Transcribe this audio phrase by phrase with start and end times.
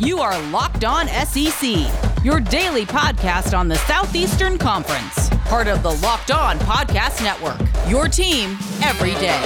[0.00, 1.76] You are Locked On SEC,
[2.22, 7.58] your daily podcast on the Southeastern Conference, part of the Locked On Podcast Network.
[7.90, 9.40] Your team every day.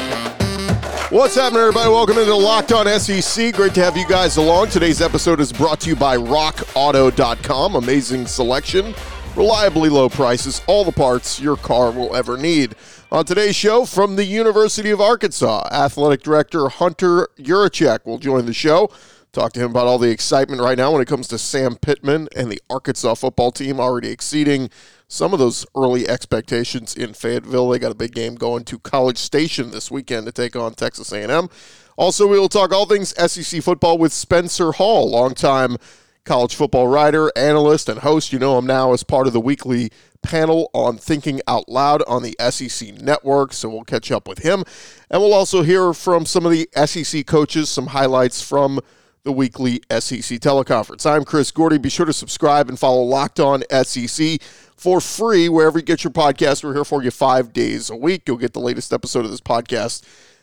[1.09, 1.89] What's happening, everybody?
[1.89, 3.55] Welcome into Locked On SEC.
[3.55, 4.69] Great to have you guys along.
[4.69, 7.75] Today's episode is brought to you by RockAuto.com.
[7.75, 8.95] Amazing selection,
[9.35, 12.75] reliably low prices, all the parts your car will ever need.
[13.11, 18.53] On today's show, from the University of Arkansas, Athletic Director Hunter Yurachek will join the
[18.53, 18.91] show.
[19.33, 22.29] Talk to him about all the excitement right now when it comes to Sam Pittman
[22.37, 24.69] and the Arkansas football team already exceeding
[25.09, 27.71] some of those early expectations in Fayetteville.
[27.71, 31.13] They got a big game going to College Station this weekend to take on Texas
[31.13, 31.49] A&M.
[31.97, 35.79] Also, we will talk all things SEC football with Spencer Hall, longtime
[36.27, 38.35] college football writer, analyst, and host.
[38.35, 39.91] You know him now as part of the weekly
[40.21, 43.55] panel on Thinking Out Loud on the SEC network.
[43.55, 44.63] So we'll catch up with him.
[45.11, 48.79] And we'll also hear from some of the SEC coaches, some highlights from
[49.25, 51.07] the weekly SEC teleconference.
[51.07, 51.79] I'm Chris Gordy.
[51.79, 54.43] Be sure to subscribe and follow Locked On SEC
[54.77, 56.65] for free wherever you get your podcast.
[56.65, 58.23] We're here for you five days a week.
[58.27, 60.03] You'll get the latest episode of this podcast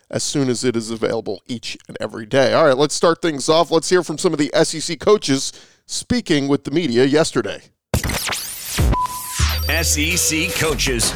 [0.09, 2.53] as soon as it is available each and every day.
[2.53, 3.69] All right, let's start things off.
[3.69, 5.51] Let's hear from some of the SEC coaches
[5.85, 7.61] speaking with the media yesterday.
[9.83, 11.13] SEC coaches.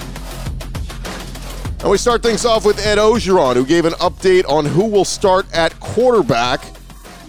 [1.80, 5.06] And we start things off with Ed Orgeron, who gave an update on who will
[5.06, 6.62] start at quarterback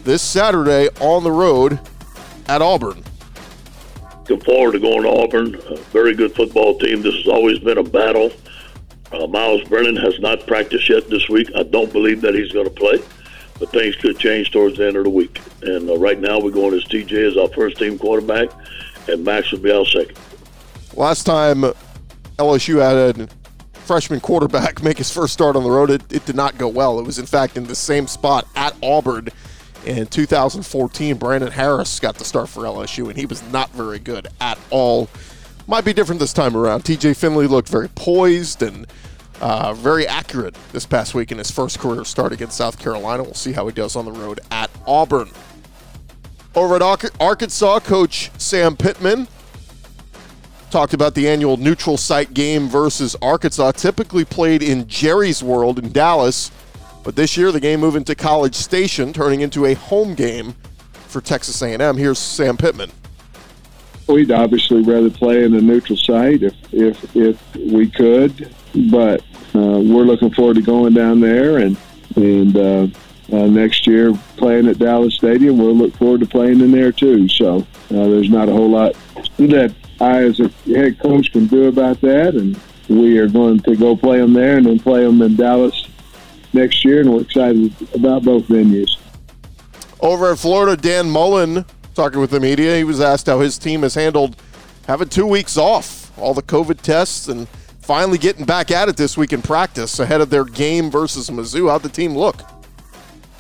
[0.05, 1.81] this Saturday on the road
[2.47, 3.03] at Auburn.
[4.21, 5.55] Looking forward to going to Auburn.
[5.55, 7.03] A very good football team.
[7.03, 8.31] This has always been a battle.
[9.13, 11.51] Uh, Myles Brennan has not practiced yet this week.
[11.57, 13.03] I don't believe that he's going to play,
[13.59, 15.41] but things could change towards the end of the week.
[15.63, 18.49] And uh, right now, we're going as TJ as our first team quarterback,
[19.09, 20.19] and Max will be our second.
[20.95, 21.63] Last time
[22.39, 23.29] LSU had a
[23.85, 26.99] freshman quarterback make his first start on the road, it, it did not go well.
[26.99, 29.29] It was, in fact, in the same spot at Auburn
[29.87, 34.29] in 2014, Brandon Harris got the start for LSU, and he was not very good
[34.41, 35.09] at all.
[35.67, 36.85] Might be different this time around.
[36.85, 38.87] TJ Finley looked very poised and
[39.41, 43.23] uh, very accurate this past week in his first career start against South Carolina.
[43.23, 45.31] We'll see how he does on the road at Auburn.
[46.55, 49.27] Over at Arkansas, coach Sam Pittman
[50.71, 55.93] talked about the annual neutral site game versus Arkansas, typically played in Jerry's World in
[55.93, 56.51] Dallas.
[57.05, 60.55] But this year, the game moving to College Station, turning into a home game
[61.07, 61.97] for Texas A&M.
[61.99, 62.91] Here's Sam Pittman.
[64.09, 68.55] We'd obviously rather play in a neutral site if if, if we could,
[68.91, 69.21] but
[69.55, 71.77] uh, we're looking forward to going down there and
[72.17, 72.87] and uh,
[73.33, 75.59] uh, next year playing at Dallas Stadium.
[75.59, 77.29] We'll look forward to playing in there too.
[77.29, 78.95] So uh, there's not a whole lot
[79.39, 83.77] that I, as a head coach, can do about that, and we are going to
[83.77, 85.87] go play them there and then play them in Dallas
[86.55, 88.97] next year, and we're excited about both venues.
[90.01, 92.77] Over at Florida, Dan Mullen talking with the media.
[92.77, 94.37] He was asked how his team has handled
[94.87, 97.49] having two weeks off, all the COVID tests, and
[97.81, 101.71] finally getting back at it this week in practice ahead of their game versus Mizzou.
[101.71, 102.41] How'd the team look?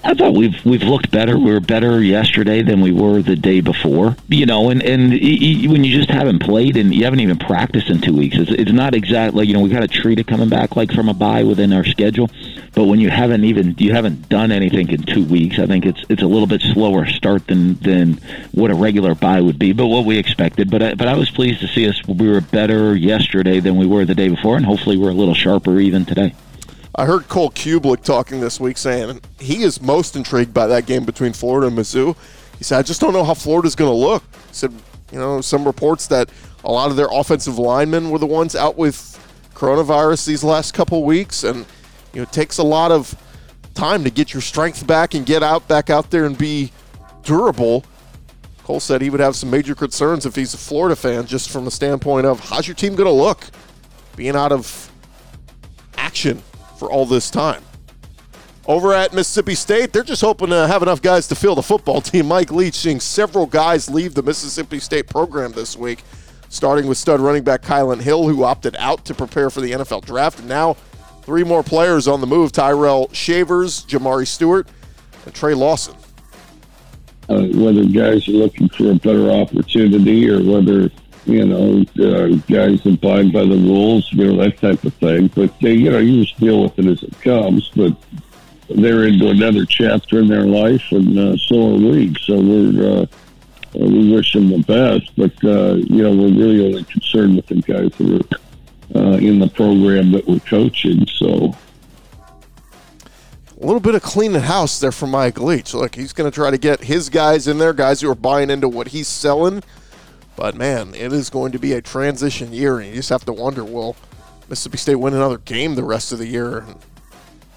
[0.06, 1.38] I thought we've we've looked better.
[1.38, 4.16] We were better yesterday than we were the day before.
[4.28, 8.03] You know, and and when you just haven't played and you haven't even practiced in
[8.03, 10.76] two weeks, it's it's not exactly you know we got a treat it coming back
[10.76, 12.28] like from a bye within our schedule.
[12.75, 16.04] But when you haven't even you haven't done anything in two weeks, I think it's
[16.10, 18.21] it's a little bit slower start than than
[18.53, 19.72] what a regular bye would be.
[19.72, 20.71] But what we expected.
[20.71, 22.06] But I, but I was pleased to see us.
[22.06, 25.34] We were better yesterday than we were the day before, and hopefully we're a little
[25.34, 26.34] sharper even today.
[26.97, 31.05] I heard Cole Cubelic talking this week saying he is most intrigued by that game
[31.05, 32.16] between Florida and Mizzou.
[32.56, 34.22] He said, I just don't know how Florida's going to look.
[34.49, 34.72] He said,
[35.10, 36.31] you know, some reports that
[36.62, 39.10] a lot of their offensive linemen were the ones out with
[39.54, 41.43] coronavirus these last couple weeks.
[41.43, 41.66] And,
[42.12, 43.21] you know, it takes a lot of
[43.75, 46.71] time to get your strength back and get out back out there and be
[47.25, 47.84] durable.
[48.62, 51.65] Cole said he would have some major concerns if he's a Florida fan, just from
[51.65, 53.47] the standpoint of how's your team going to look
[54.15, 54.93] being out of
[55.97, 56.41] action
[56.79, 57.62] for all this time.
[58.67, 62.01] Over at Mississippi State, they're just hoping to have enough guys to fill the football
[62.01, 62.27] team.
[62.27, 66.03] Mike Leach seeing several guys leave the Mississippi State program this week,
[66.48, 70.07] starting with stud running back Kylan Hill, who opted out to prepare for the NFL
[70.07, 70.39] draft.
[70.39, 70.75] And now,
[71.22, 74.66] three more players on the move Tyrell Shavers, Jamari Stewart,
[75.27, 75.97] and Trey Lawson.
[77.28, 80.91] Uh, whether guys are looking for a better opportunity or whether
[81.26, 85.28] you know, uh, guys abide by the rules, you know, that type of thing.
[85.28, 87.71] But, they, you know, you just deal with it as it comes.
[87.74, 87.97] But
[88.68, 92.15] they're into another chapter in their life, and uh, so are we.
[92.22, 93.06] So we're, uh,
[93.74, 95.15] we wish them the best.
[95.16, 98.38] But, uh, you know, we're really only concerned with the guys that
[98.94, 101.06] are uh, in the program that we're coaching.
[101.06, 101.54] So
[103.60, 105.72] a little bit of cleaning house there for Mike Leach.
[105.72, 108.50] Look, he's going to try to get his guys in there, guys who are buying
[108.50, 109.62] into what he's selling.
[110.36, 113.33] But man, it is going to be a transition year, and you just have to
[113.33, 113.97] wonder: Will
[114.48, 116.59] Mississippi State win another game the rest of the year?
[116.59, 116.77] And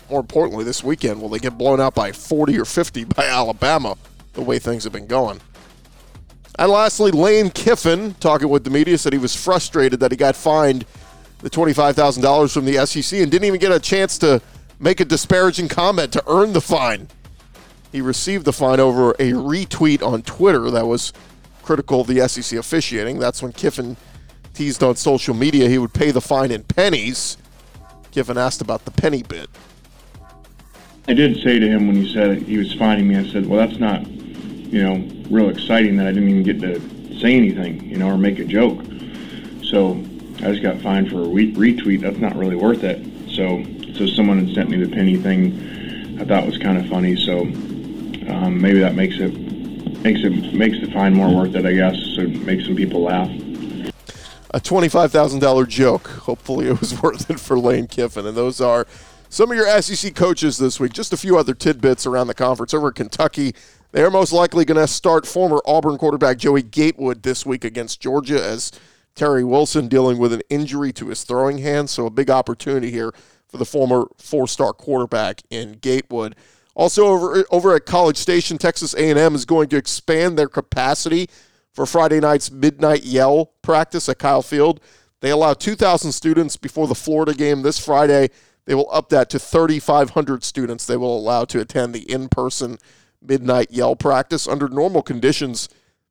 [0.09, 3.97] more importantly, this weekend, will they get blown out by 40 or 50 by Alabama?
[4.33, 5.41] The way things have been going.
[6.59, 10.35] And lastly, Lane Kiffin, talking with the media, said he was frustrated that he got
[10.35, 10.85] fined
[11.39, 14.41] the $25,000 from the SEC and didn't even get a chance to
[14.79, 17.07] make a disparaging comment to earn the fine.
[17.91, 21.13] He received the fine over a retweet on Twitter that was
[21.67, 23.19] critical of the SEC officiating.
[23.19, 23.97] That's when Kiffin
[24.53, 27.35] teased on social media he would pay the fine in pennies.
[28.11, 29.49] Kiffin asked about the penny bit.
[31.09, 33.67] I did say to him when he said he was fining me, I said, well,
[33.67, 34.95] that's not, you know,
[35.29, 38.45] real exciting that I didn't even get to say anything, you know, or make a
[38.45, 38.79] joke.
[39.63, 39.91] So
[40.37, 41.99] I just got fined for a retweet.
[41.99, 43.05] That's not really worth it.
[43.29, 43.61] So,
[43.93, 46.17] so someone had sent me the penny thing.
[46.21, 47.17] I thought was kind of funny.
[47.17, 47.41] So
[48.31, 49.46] um, maybe that makes it
[50.13, 51.65] makes it makes the fine more worth it.
[51.65, 52.21] I guess so.
[52.21, 53.29] It makes some people laugh.
[54.51, 56.07] A twenty-five thousand dollar joke.
[56.07, 58.25] Hopefully, it was worth it for Lane Kiffin.
[58.25, 58.87] And those are
[59.29, 60.93] some of your SEC coaches this week.
[60.93, 62.73] Just a few other tidbits around the conference.
[62.73, 63.53] Over at Kentucky,
[63.91, 67.99] they are most likely going to start former Auburn quarterback Joey Gatewood this week against
[67.99, 68.71] Georgia as
[69.15, 71.89] Terry Wilson dealing with an injury to his throwing hand.
[71.89, 73.11] So a big opportunity here
[73.49, 76.35] for the former four-star quarterback in Gatewood.
[76.77, 81.27] Also over over at College Station, Texas A&M is going to expand their capacity
[81.73, 84.79] for Friday night's midnight yell practice at Kyle Field.
[85.19, 88.29] They allow 2,000 students before the Florida game this Friday.
[88.65, 92.77] They will up that to 3,500 students they will allow to attend the in-person
[93.23, 94.47] midnight yell practice.
[94.47, 95.69] Under normal conditions,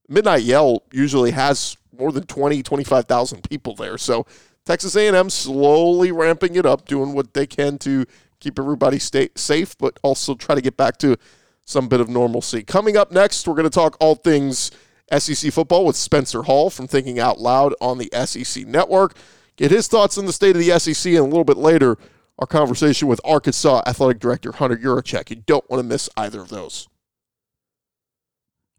[0.09, 3.99] midnight yell usually has more than 20, 25,000 people there.
[3.99, 4.27] So
[4.65, 8.05] Texas A&M slowly ramping it up, doing what they can to
[8.47, 11.17] keep everybody stay safe, but also try to get back to
[11.65, 12.63] some bit of normalcy.
[12.63, 14.71] Coming up next, we're going to talk all things
[15.19, 19.17] SEC football with Spencer Hall from Thinking Out Loud on the SEC Network.
[19.57, 21.97] Get his thoughts on the state of the SEC, and a little bit later,
[22.39, 25.29] our conversation with Arkansas Athletic Director Hunter Yurachek.
[25.31, 26.89] You don't want to miss either of those.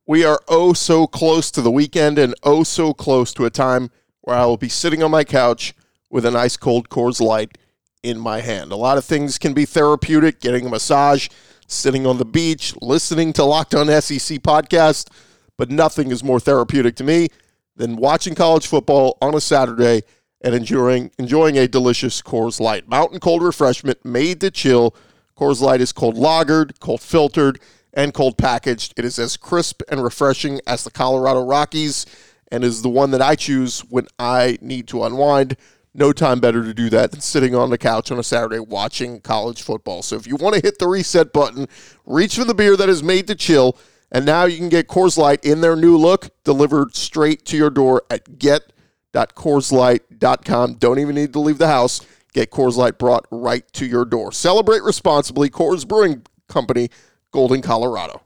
[0.06, 3.92] We are oh so close to the weekend and oh so close to a time
[4.22, 5.74] where I will be sitting on my couch
[6.10, 7.58] with an ice cold Coors Light
[8.04, 8.72] in my hand.
[8.72, 11.30] A lot of things can be therapeutic, getting a massage,
[11.68, 15.10] sitting on the beach, listening to Locked On SEC podcast,
[15.58, 17.28] but nothing is more therapeutic to me
[17.76, 20.02] than watching college football on a Saturday
[20.42, 22.88] and enjoying enjoying a delicious Coors Light.
[22.88, 24.96] Mountain cold refreshment made to chill.
[25.38, 27.60] Coors Light is cold lagered, cold filtered,
[27.94, 28.94] and cold packaged.
[28.98, 32.06] It is as crisp and refreshing as the Colorado Rockies
[32.52, 35.58] and is the one that I choose when I need to unwind.
[35.98, 39.20] No time better to do that than sitting on the couch on a Saturday watching
[39.20, 40.04] college football.
[40.04, 41.68] So if you want to hit the reset button,
[42.06, 43.76] reach for the beer that is made to chill.
[44.12, 47.72] And now you can get Coors Light in their new look delivered straight to your
[47.72, 50.76] door at get.coorslight.com.
[50.76, 52.06] Don't even need to leave the house.
[52.32, 54.32] Get Coors Light brought right to your door.
[54.32, 55.50] Celebrate responsibly.
[55.50, 56.90] Coors Brewing Company,
[57.32, 58.22] Golden, Colorado.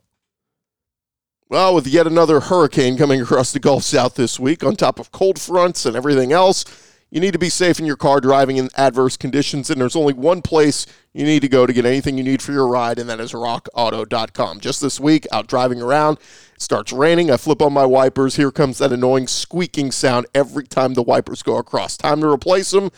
[1.48, 5.14] Well, with yet another hurricane coming across the Gulf South this week, on top of
[5.14, 6.66] cold fronts and everything else,
[7.12, 10.14] you need to be safe in your car driving in adverse conditions, and there's only
[10.14, 13.10] one place you need to go to get anything you need for your ride, and
[13.10, 14.62] that is rockauto.com.
[14.62, 16.20] Just this week, out driving around,
[16.56, 17.30] it starts raining.
[17.30, 18.38] I flip on my wipers.
[18.38, 21.98] Here comes that annoying squeaking sound every time the wipers go across.
[21.98, 22.90] Time to replace them.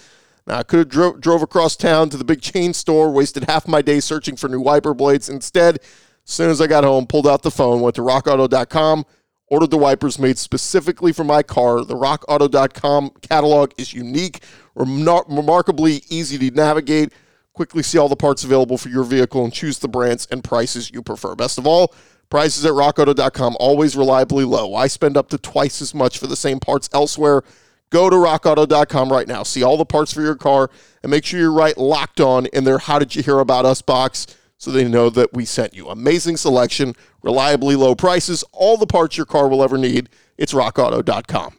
[0.46, 3.68] Now, I could have dro- drove across town to the big chain store, wasted half
[3.68, 5.28] my day searching for new wiper blades.
[5.28, 9.06] Instead, as soon as I got home, pulled out the phone, went to rockauto.com,
[9.54, 11.86] ordered the wipers made specifically for my car.
[11.86, 14.40] The rockauto.com catalog is unique,
[14.76, 17.14] remar- remarkably easy to navigate.
[17.54, 20.90] Quickly see all the parts available for your vehicle and choose the brands and prices
[20.90, 21.36] you prefer.
[21.36, 21.94] Best of all,
[22.32, 24.74] prices at rockauto.com always reliably low.
[24.74, 27.44] I spend up to twice as much for the same parts elsewhere.
[27.92, 29.44] Go to rockauto.com right now.
[29.44, 30.72] See all the parts for your car
[31.04, 33.84] and make sure you're right locked on in their How Did You Hear About Us
[33.84, 34.26] box
[34.64, 35.90] so they know that we sent you.
[35.90, 40.08] Amazing selection, reliably low prices, all the parts your car will ever need.
[40.38, 41.58] It's rockauto.com.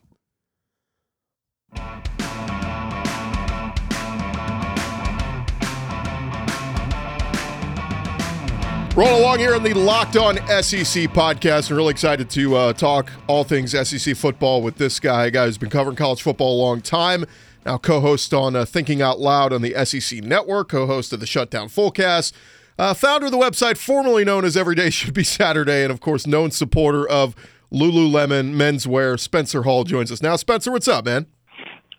[8.96, 11.70] Roll along here on the Locked On SEC podcast.
[11.70, 15.44] I'm really excited to uh, talk all things SEC football with this guy, a guy
[15.44, 17.26] who's been covering college football a long time.
[17.66, 21.20] Now, co host on uh, Thinking Out Loud on the SEC Network, co host of
[21.20, 22.32] the Shutdown Fullcast,
[22.78, 26.00] uh, founder of the website formerly known as Every Day Should Be Saturday, and of
[26.00, 27.34] course, known supporter of
[27.72, 29.18] Lululemon menswear.
[29.18, 30.36] Spencer Hall joins us now.
[30.36, 31.26] Spencer, what's up, man?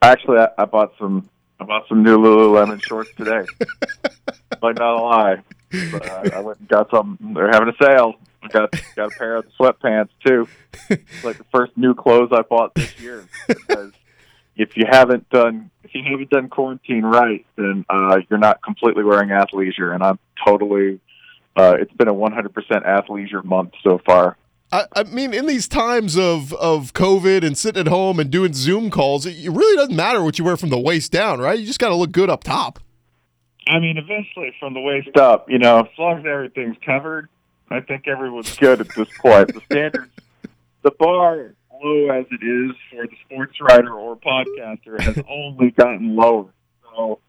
[0.02, 1.30] Actually, I, I bought some
[1.60, 3.46] I bought some new Lululemon shorts today.
[4.62, 5.42] but not a lie.
[5.92, 7.18] But I, I went and got some.
[7.34, 8.16] They're having a sale.
[8.44, 10.48] I got got a pair of sweatpants too.
[10.90, 13.26] It's like the first new clothes I bought this year.
[13.48, 13.92] Because
[14.56, 19.30] if you haven't done you haven't done quarantine right, then uh, you're not completely wearing
[19.30, 19.94] athleisure.
[19.94, 21.00] And I'm totally.
[21.56, 22.52] Uh, it's been a 100%
[22.86, 24.36] athleisure month so far.
[24.72, 28.52] I, I mean, in these times of, of COVID and sitting at home and doing
[28.54, 31.58] Zoom calls, it, it really doesn't matter what you wear from the waist down, right?
[31.58, 32.80] You just got to look good up top.
[33.68, 37.30] I mean, eventually from the waist up, you know, as long as everything's covered,
[37.70, 39.54] I think everyone's good at this point.
[39.54, 40.12] The standards,
[40.82, 46.16] the bar, low as it is for the sports writer or podcaster, has only gotten
[46.16, 46.48] lower.
[46.96, 47.20] So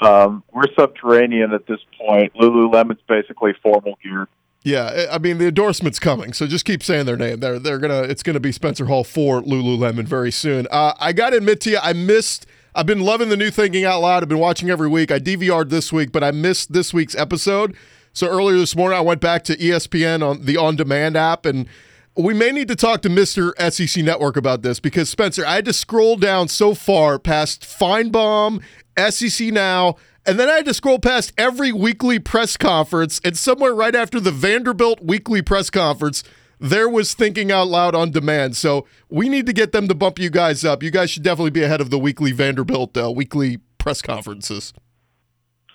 [0.00, 2.34] um, we're subterranean at this point.
[2.34, 4.28] Lululemon's basically formal gear.
[4.62, 7.40] Yeah, I mean the endorsement's coming, so just keep saying their name.
[7.40, 10.66] They're they're gonna it's gonna be Spencer Hall for Lululemon very soon.
[10.70, 12.46] Uh, I gotta admit to you, I missed.
[12.74, 14.22] I've been loving the new Thinking Out Loud.
[14.22, 15.12] I've been watching every week.
[15.12, 17.76] I DVR'd this week, but I missed this week's episode.
[18.14, 21.68] So earlier this morning, I went back to ESPN on the on demand app, and
[22.16, 23.52] we may need to talk to Mr.
[23.72, 28.62] SEC Network about this because Spencer, I had to scroll down so far past Finebaum,
[29.10, 33.74] SEC Now, and then I had to scroll past every weekly press conference, and somewhere
[33.74, 36.22] right after the Vanderbilt weekly press conference,
[36.60, 38.56] there was Thinking Out Loud on demand.
[38.56, 40.82] So we need to get them to bump you guys up.
[40.82, 44.72] You guys should definitely be ahead of the weekly Vanderbilt uh, weekly press conferences.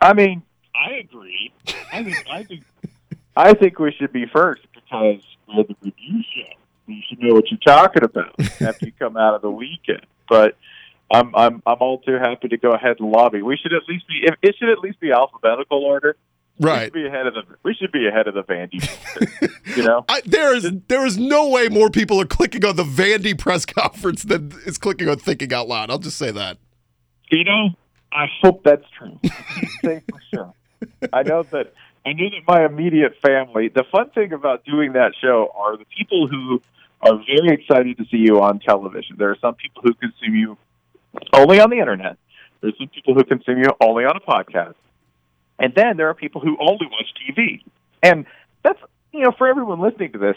[0.02, 0.42] I mean,
[0.74, 1.54] I agree.
[1.92, 2.64] I think I think
[3.36, 5.22] I think we should be first because
[5.56, 6.54] we're the review show.
[6.88, 10.06] You should know what you're talking about after you come out of the weekend.
[10.28, 10.58] But
[11.12, 13.42] I'm I'm I'm all too happy to go ahead and lobby.
[13.42, 16.16] We should at least be it should at least be alphabetical order.
[16.58, 16.84] We Right.
[16.86, 18.84] should be ahead of the we should be ahead of the Vandy.
[19.78, 20.04] you know?
[20.10, 23.66] I, there is there is no way more people are clicking on the Vandy press
[23.66, 25.90] conference than is clicking on Thinking Out Loud.
[25.90, 26.58] I'll just say that.
[27.32, 27.70] You know,
[28.12, 29.20] I hope that's true.
[29.24, 30.54] I say for sure.
[31.14, 31.74] I know that
[32.10, 33.70] I know that my immediate family.
[33.70, 36.60] The fun thing about doing that show are the people who
[37.02, 39.18] are very excited to see you on television.
[39.20, 40.58] There are some people who consume you
[41.34, 42.18] only on the internet.
[42.62, 44.74] There's some people who consume you only on a podcast,
[45.60, 47.62] and then there are people who only watch TV.
[48.02, 48.26] And
[48.64, 48.80] that's
[49.14, 50.36] you know, for everyone listening to this,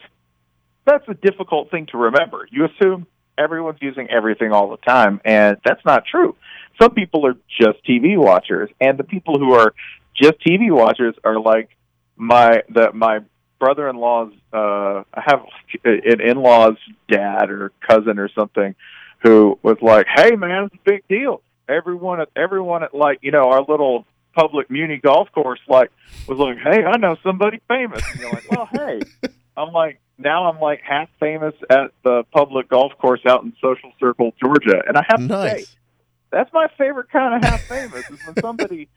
[0.85, 2.47] that's a difficult thing to remember.
[2.51, 3.07] You assume
[3.39, 6.37] everyone's using everything all the time, and that's not true.
[6.81, 9.73] Some people are just TV watchers, and the people who are
[10.15, 11.69] just TV watchers are like
[12.17, 13.21] my the my
[13.59, 14.33] brother-in-law's.
[14.53, 15.45] Uh, I have
[15.85, 16.79] an in-law's
[17.09, 18.75] dad or cousin or something
[19.23, 21.43] who was like, "Hey, man, it's a big deal.
[21.69, 25.91] Everyone at everyone at like you know our little." Public Muni golf course, like,
[26.27, 29.03] was like, "Hey, I know somebody famous." And you're like, "Well, hey,"
[29.59, 33.93] I'm like, now I'm like half famous at the public golf course out in Social
[34.01, 35.65] Circle, Georgia, and I have to say,
[36.31, 38.89] that's my favorite kind of half famous is when somebody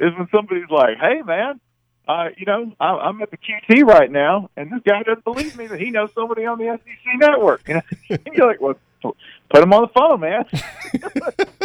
[0.00, 1.60] is when somebody's like, "Hey, man,
[2.06, 5.56] uh, you know, I, I'm at the QT right now, and this guy doesn't believe
[5.56, 7.82] me that he knows somebody on the SEC network." You know,
[8.32, 10.44] you're like, "Well, put him on the phone, man."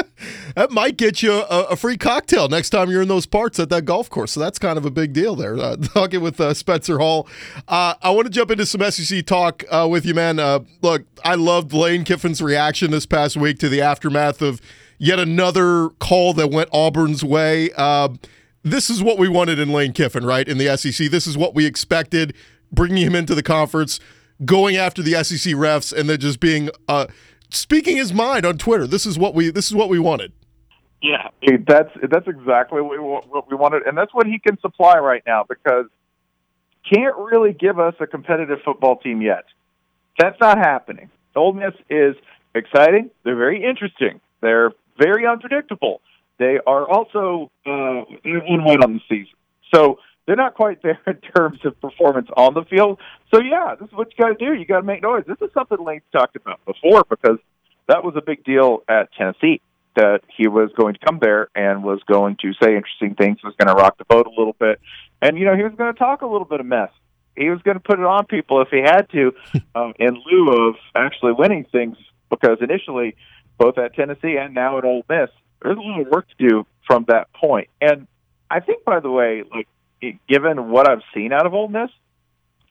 [0.55, 3.69] That might get you a, a free cocktail next time you're in those parts at
[3.69, 4.33] that golf course.
[4.33, 5.57] So that's kind of a big deal there.
[5.57, 7.27] Uh, talking with uh, Spencer Hall.
[7.67, 10.39] Uh, I want to jump into some SEC talk uh, with you, man.
[10.39, 14.59] Uh, look, I loved Lane Kiffin's reaction this past week to the aftermath of
[14.99, 17.71] yet another call that went Auburn's way.
[17.75, 18.09] Uh,
[18.61, 20.47] this is what we wanted in Lane Kiffin, right?
[20.47, 21.09] In the SEC.
[21.09, 22.35] This is what we expected,
[22.71, 23.99] bringing him into the conference,
[24.45, 26.69] going after the SEC refs, and then just being.
[26.87, 27.07] Uh,
[27.51, 28.85] Speaking his mind on Twitter.
[28.85, 29.49] This is what we.
[29.49, 30.31] This is what we wanted.
[31.01, 31.29] Yeah,
[31.67, 32.91] that's that's exactly what
[33.49, 35.85] we, wanted, and that's what he can supply right now because
[36.93, 39.45] can't really give us a competitive football team yet.
[40.19, 41.09] That's not happening.
[41.35, 42.15] Ole Miss is
[42.53, 43.09] exciting.
[43.23, 44.19] They're very interesting.
[44.41, 46.01] They're very unpredictable.
[46.37, 49.33] They are also uh, one win on the season,
[49.73, 52.99] so they're not quite there in terms of performance on the field.
[53.33, 54.53] So yeah, this is what you got to do.
[54.53, 55.23] You got to make noise.
[55.27, 57.39] This is something Lane's talked about before because
[57.87, 59.61] that was a big deal at Tennessee
[59.95, 63.55] that he was going to come there and was going to say interesting things, was
[63.57, 64.79] going to rock the boat a little bit,
[65.21, 66.91] and you know he was going to talk a little bit of mess.
[67.35, 69.33] He was going to put it on people if he had to,
[69.75, 71.97] um, in lieu of actually winning things.
[72.29, 73.15] Because initially,
[73.59, 75.29] both at Tennessee and now at Ole Miss,
[75.61, 77.67] there's a little work to do from that point.
[77.81, 78.07] And
[78.49, 79.67] I think, by the way, like
[80.27, 81.91] given what I've seen out of Ole Miss,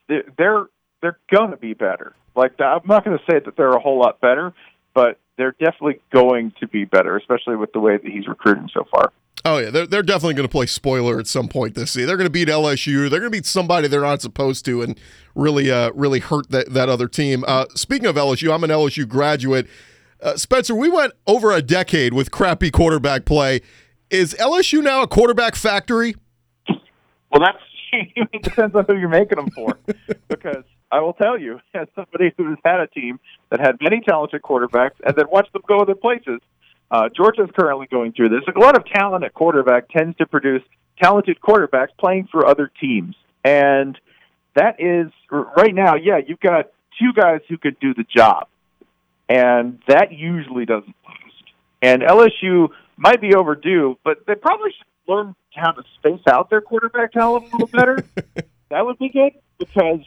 [0.08, 0.66] they're they're,
[1.02, 2.14] they're going to be better.
[2.34, 4.54] Like I'm not going to say that they're a whole lot better,
[4.94, 8.84] but they're definitely going to be better, especially with the way that he's recruiting so
[8.90, 9.12] far.
[9.44, 12.08] Oh yeah, they're, they're definitely going to play spoiler at some point this season.
[12.08, 13.08] They're going to beat LSU.
[13.08, 14.98] They're going to beat somebody they're not supposed to, and
[15.34, 17.44] really, uh, really hurt that that other team.
[17.46, 19.68] Uh, speaking of LSU, I'm an LSU graduate.
[20.20, 23.60] Uh, Spencer, we went over a decade with crappy quarterback play.
[24.10, 26.14] Is LSU now a quarterback factory?
[27.30, 27.58] Well, that's
[27.92, 29.78] it depends on who you're making them for.
[30.28, 33.20] because I will tell you, as somebody who has had a team
[33.50, 36.40] that had many talented quarterbacks and then watched them go other places,
[36.90, 38.40] uh, Georgia's currently going through this.
[38.54, 40.62] A lot of talent at quarterback tends to produce
[41.00, 43.14] talented quarterbacks playing for other teams.
[43.44, 43.98] And
[44.54, 48.48] that is, right now, yeah, you've got two guys who could do the job.
[49.28, 51.18] And that usually doesn't last.
[51.82, 56.60] And LSU might be overdue, but they probably should learn how to space out their
[56.60, 58.04] quarterback talent a little better.
[58.70, 60.00] that would be good because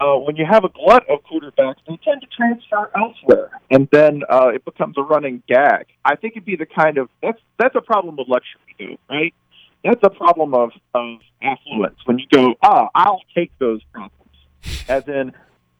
[0.00, 4.22] uh, when you have a glut of quarterbacks, they tend to transfer elsewhere, and then
[4.30, 5.86] uh, it becomes a running gag.
[6.04, 9.34] I think it'd be the kind of that's that's a problem of luxury, too, right?
[9.82, 11.98] That's a problem of of affluence.
[12.04, 14.32] When you go, ah, I'll take those problems,
[14.88, 15.32] as in,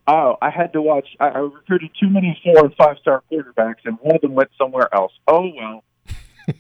[0.09, 1.07] oh, I had to watch.
[1.21, 4.50] I, I recruited too many four and five star quarterbacks, and one of them went
[4.59, 5.12] somewhere else.
[5.29, 5.85] Oh well.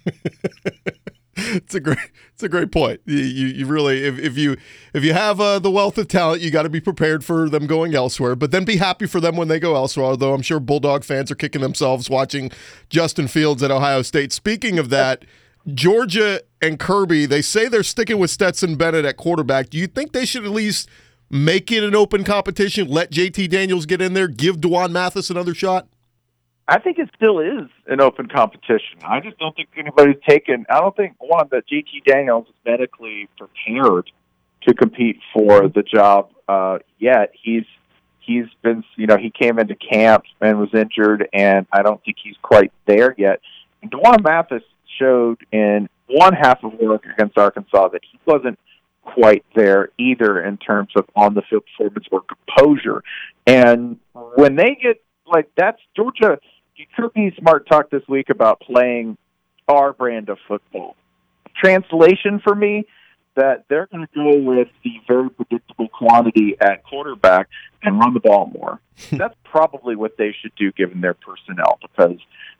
[1.36, 1.98] it's a great
[2.34, 3.00] it's a great point.
[3.06, 4.56] You you, really if, if you
[4.92, 7.66] if you have uh, the wealth of talent, you got to be prepared for them
[7.66, 8.36] going elsewhere.
[8.36, 10.06] But then be happy for them when they go elsewhere.
[10.06, 12.50] Although I'm sure Bulldog fans are kicking themselves watching
[12.90, 14.32] Justin Fields at Ohio State.
[14.32, 15.24] Speaking of that,
[15.72, 19.70] Georgia and Kirby they say they're sticking with Stetson Bennett at quarterback.
[19.70, 20.88] Do you think they should at least
[21.30, 22.88] make it an open competition?
[22.88, 25.88] Let JT Daniels get in there, give D'Wan Mathis another shot.
[26.70, 28.98] I think it still is an open competition.
[29.02, 30.66] I just don't think anybody's taken.
[30.68, 34.10] I don't think one that JT Daniels is medically prepared
[34.66, 37.32] to compete for the job uh, yet.
[37.42, 37.64] He's
[38.20, 42.18] he's been you know he came into camp and was injured, and I don't think
[42.22, 43.40] he's quite there yet.
[43.80, 44.62] And D'Wan Mathis
[44.98, 48.58] showed in one half of work against Arkansas that he wasn't
[49.14, 53.02] quite there either in terms of on the field performance or composure.
[53.46, 56.38] And when they get like that's Georgia
[56.96, 59.16] Kirby Smart talked this week about playing
[59.66, 60.96] our brand of football.
[61.56, 62.86] Translation for me
[63.38, 67.48] that they're going to go with the very predictable quantity at quarterback
[67.82, 68.80] and run the ball more.
[69.12, 72.18] That's probably what they should do given their personnel because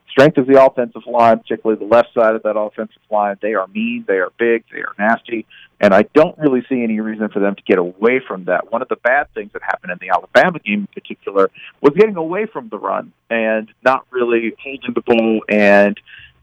[0.08, 3.66] strength of the offensive line, particularly the left side of that offensive line, they are
[3.66, 5.46] mean, they are big, they are nasty,
[5.80, 8.70] and I don't really see any reason for them to get away from that.
[8.72, 12.16] One of the bad things that happened in the Alabama game in particular was getting
[12.16, 15.98] away from the run and not really holding the ball and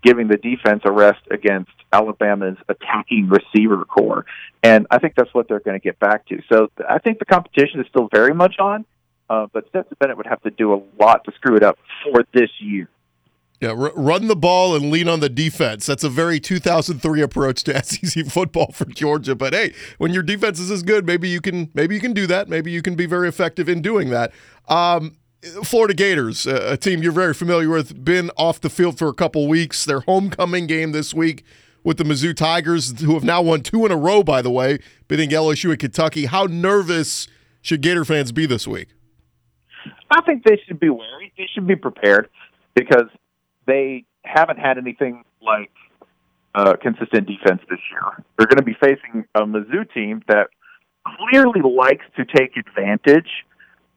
[0.06, 4.26] giving the defense a rest against Alabama's attacking receiver corps.
[4.64, 6.42] And I think that's what they're going to get back to.
[6.52, 8.86] So I think the competition is still very much on,
[9.30, 12.24] uh, but Stetson Bennett would have to do a lot to screw it up for
[12.34, 12.88] this year.
[13.62, 15.86] Yeah, run the ball and lean on the defense.
[15.86, 19.34] That's a very 2003 approach to SEC football for Georgia.
[19.34, 22.28] But hey, when your defense is as good, maybe you can maybe you can do
[22.28, 22.50] that.
[22.50, 24.34] Maybe you can be very effective in doing that.
[24.68, 25.16] Um,
[25.64, 29.48] Florida Gators, a team you're very familiar with, been off the field for a couple
[29.48, 29.86] weeks.
[29.86, 31.44] Their homecoming game this week
[31.84, 34.80] with the Mizzou Tigers, who have now won two in a row, by the way,
[35.08, 36.26] beating LSU and Kentucky.
[36.26, 37.28] How nervous
[37.62, 38.90] should Gator fans be this week?
[40.10, 41.32] I think they should be wary.
[41.38, 42.30] They should be prepared
[42.74, 43.10] because
[43.68, 45.70] they haven't had anything like
[46.56, 48.24] uh, consistent defense this year.
[48.38, 50.48] They're going to be facing a Mizzou team that
[51.06, 53.30] clearly likes to take advantage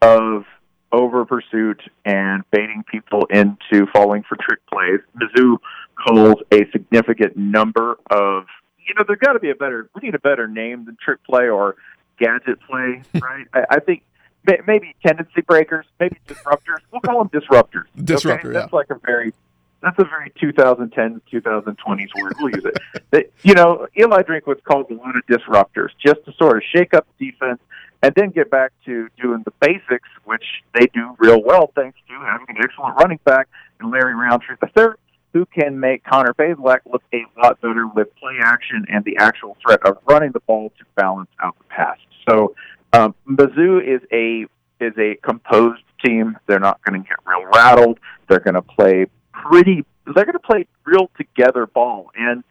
[0.02, 0.44] of
[0.92, 5.00] over pursuit and baiting people into falling for trick plays.
[5.16, 5.58] Mizzou
[5.96, 8.44] calls a significant number of,
[8.86, 11.22] you know, there's got to be a better, we need a better name than trick
[11.24, 11.76] play or
[12.18, 13.46] gadget play, right?
[13.52, 14.02] I, I think
[14.66, 16.78] maybe tendency breakers, maybe disruptors.
[16.90, 17.84] We'll call them disruptors.
[18.02, 18.58] Disruptor, okay?
[18.58, 18.76] That's yeah.
[18.76, 19.32] like a very
[19.80, 22.34] that's a very 2010 2020s word.
[22.40, 22.64] We'll use
[23.12, 23.32] it.
[23.42, 27.06] You know, Eli Drinkwitz calls a lot of disruptors just to sort of shake up
[27.18, 27.60] the defense
[28.02, 32.14] and then get back to doing the basics, which they do real well thanks to
[32.14, 33.48] having an excellent running back
[33.80, 34.88] in Larry Rountree III,
[35.32, 39.56] who can make Connor Bazelak look a lot better with play action and the actual
[39.64, 41.98] threat of running the ball to balance out the pass.
[42.28, 42.54] So
[42.92, 44.46] um, Mizzou is a
[44.80, 46.38] is a composed team.
[46.46, 47.98] They're not going to get real rattled.
[48.28, 49.84] They're going to play pretty.
[50.04, 52.44] They're going to play real together ball, and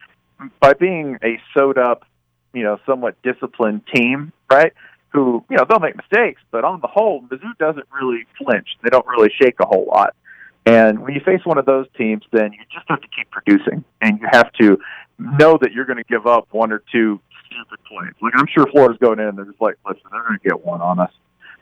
[0.60, 2.06] by being a sewed up,
[2.54, 4.74] you know, somewhat disciplined team, right?
[5.14, 8.68] Who you know they'll make mistakes, but on the whole, Mizzou doesn't really flinch.
[8.84, 10.14] They don't really shake a whole lot.
[10.66, 13.86] And when you face one of those teams, then you just have to keep producing,
[14.02, 14.78] and you have to
[15.18, 18.14] know that you're going to give up one or two stupid plays.
[18.22, 20.82] Like I'm sure Florida's going in, they're just like, listen, they're going to get one
[20.82, 21.12] on us.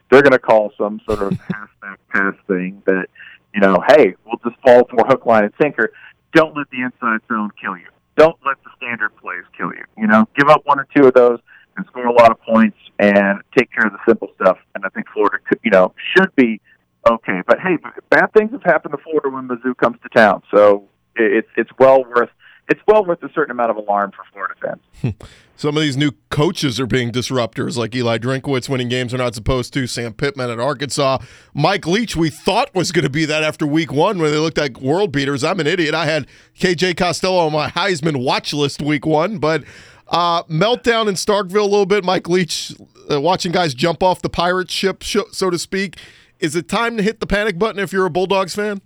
[0.09, 3.07] They're going to call some sort of halfback pass thing that
[3.53, 5.93] you know, hey, we'll just fall for hook, line, and sinker.
[6.33, 7.87] Don't let the inside zone kill you.
[8.17, 9.85] Don't let the standard plays kill you.
[9.97, 11.39] You know, give up one or two of those
[11.77, 14.57] and score a lot of points and take care of the simple stuff.
[14.73, 16.61] And I think Florida could, you know, should be
[17.09, 17.41] okay.
[17.47, 17.77] But hey,
[18.09, 22.03] bad things have happened to Florida when Mizzou comes to town, so it's it's well
[22.03, 22.29] worth
[22.67, 25.15] it's well worth a certain amount of alarm for Florida fans.
[25.57, 29.35] Some of these new coaches are being disruptors, like Eli Drinkwitz winning games they're not
[29.35, 29.87] supposed to.
[29.87, 31.19] Sam Pittman at Arkansas.
[31.53, 34.57] Mike Leach, we thought was going to be that after week one when they looked
[34.57, 35.43] like world beaters.
[35.43, 35.93] I'm an idiot.
[35.93, 36.27] I had
[36.59, 39.63] KJ Costello on my Heisman watch list week one, but
[40.07, 42.03] uh, meltdown in Starkville a little bit.
[42.03, 42.73] Mike Leach
[43.11, 45.99] uh, watching guys jump off the pirate ship, so to speak.
[46.39, 48.81] Is it time to hit the panic button if you're a Bulldogs fan?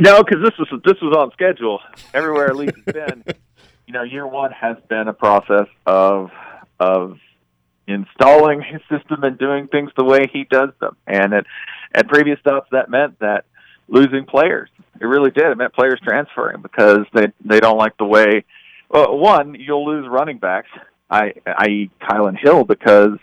[0.00, 1.80] No, because this was this was on schedule.
[2.14, 3.24] Everywhere Leach has been,
[3.86, 6.30] you know, year one has been a process of
[6.78, 7.18] of
[7.88, 10.96] installing his system and doing things the way he does them.
[11.06, 11.46] And at
[11.94, 13.46] at previous stops, that meant that
[13.88, 14.68] losing players.
[15.00, 15.46] It really did.
[15.46, 18.44] It meant players transferring because they they don't like the way.
[18.88, 20.68] Well, one, you'll lose running backs,
[21.10, 21.90] I, i.e.
[22.00, 23.18] Kylan Hill, because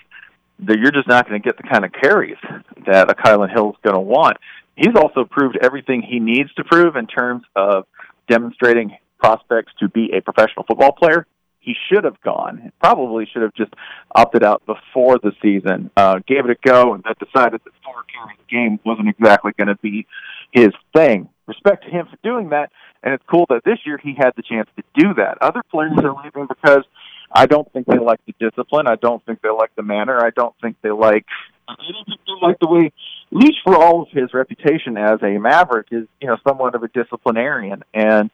[0.59, 2.37] you're just not going to get the kind of carries
[2.85, 4.37] that a Kylan Hill is going to want
[4.75, 7.85] he's also proved everything he needs to prove in terms of
[8.29, 11.25] demonstrating prospects to be a professional football player.
[11.65, 12.71] He should have gone.
[12.79, 13.73] Probably should have just
[14.13, 15.89] opted out before the season.
[15.97, 19.51] Uh, gave it a go, and then decided that four carries a game wasn't exactly
[19.57, 20.05] going to be
[20.51, 21.27] his thing.
[21.47, 22.71] Respect to him for doing that,
[23.03, 25.39] and it's cool that this year he had the chance to do that.
[25.41, 26.83] Other players are leaving because
[27.31, 28.87] I don't think they like the discipline.
[28.87, 30.23] I don't think they like the manner.
[30.23, 31.25] I don't think they like.
[31.67, 32.91] I don't think they like the way
[33.31, 36.87] Leach, for all of his reputation as a maverick, is you know somewhat of a
[36.87, 38.29] disciplinarian and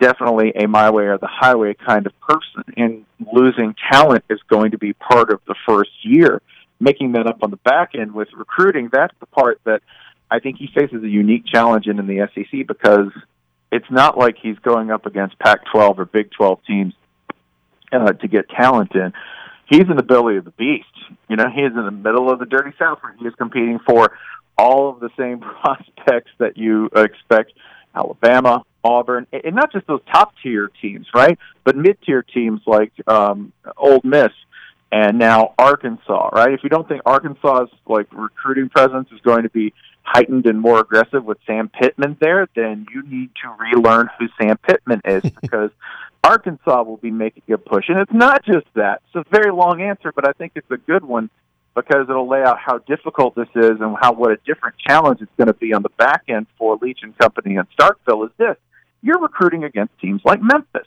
[0.00, 2.64] definitely a my way or the highway kind of person.
[2.76, 6.40] And losing talent is going to be part of the first year.
[6.80, 9.82] Making that up on the back end with recruiting, that's the part that
[10.30, 13.12] I think he faces a unique challenge in in the SEC because
[13.70, 16.94] it's not like he's going up against Pac-12 or Big 12 teams
[17.92, 19.12] uh, to get talent in
[19.72, 20.84] he's in the belly of the beast.
[21.28, 23.78] You know, he is in the middle of the dirty south where he is competing
[23.86, 24.16] for
[24.58, 27.52] all of the same prospects that you expect
[27.94, 31.38] Alabama, Auburn, and not just those top tier teams, right?
[31.64, 34.32] But mid tier teams like um, Ole Miss
[34.90, 36.52] and now Arkansas, right?
[36.52, 40.80] If you don't think Arkansas's like recruiting presence is going to be heightened and more
[40.80, 45.70] aggressive with Sam Pittman there, then you need to relearn who Sam Pittman is because
[46.22, 47.88] Arkansas will be making a push.
[47.88, 49.02] And it's not just that.
[49.06, 51.30] It's a very long answer, but I think it's a good one
[51.74, 55.32] because it'll lay out how difficult this is and how what a different challenge it's
[55.38, 58.56] going to be on the back end for Leach and Company and Starkville is this.
[59.02, 60.86] You're recruiting against teams like Memphis.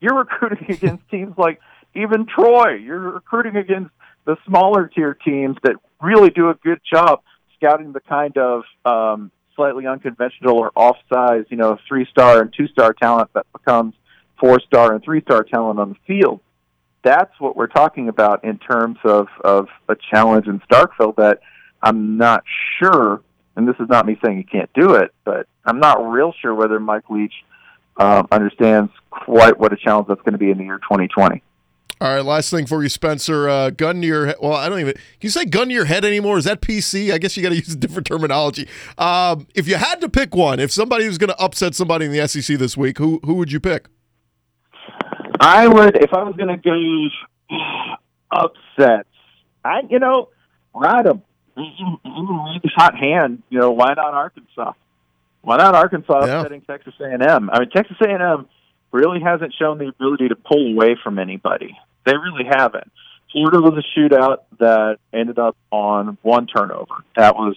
[0.00, 1.60] You're recruiting against teams like
[1.94, 2.74] even Troy.
[2.74, 3.90] You're recruiting against
[4.24, 7.22] the smaller tier teams that really do a good job
[7.56, 13.30] scouting the kind of um, slightly unconventional or off-size, you know, three-star and two-star talent
[13.34, 13.94] that becomes–
[14.38, 16.40] four star and three star talent on the field.
[17.02, 21.40] That's what we're talking about in terms of, of a challenge in Starkville that
[21.82, 22.44] I'm not
[22.78, 23.22] sure,
[23.58, 26.54] and this is not me saying he can't do it, but I'm not real sure
[26.54, 27.34] whether Mike Leach
[27.96, 31.42] um, understands quite what a challenge that's going to be in the year 2020.
[32.00, 33.48] All right, last thing for you, Spencer.
[33.48, 34.36] Uh, gun to your head.
[34.40, 34.94] Well, I don't even.
[34.94, 36.38] Can you say gun to your head anymore?
[36.38, 37.12] Is that PC?
[37.12, 38.68] I guess you got to use a different terminology.
[38.96, 42.12] Um, if you had to pick one, if somebody was going to upset somebody in
[42.12, 43.88] the SEC this week, who who would you pick?
[45.40, 47.10] I would, if I was going to
[47.50, 47.56] go
[48.30, 49.08] upsets,
[49.64, 50.28] I, you know,
[51.58, 52.70] ride them.
[52.76, 54.72] Hot hand, you know, why not Arkansas?
[55.42, 56.40] Why not Arkansas yeah.
[56.40, 57.50] upsetting Texas A&M?
[57.50, 58.46] I mean, Texas A&M
[58.92, 61.76] really hasn't shown the ability to pull away from anybody.
[62.04, 62.90] They really haven't.
[63.32, 67.04] Florida was a shootout that ended up on one turnover.
[67.16, 67.56] That was